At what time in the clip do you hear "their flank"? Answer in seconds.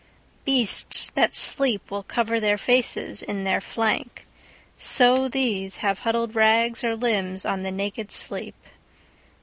3.43-4.25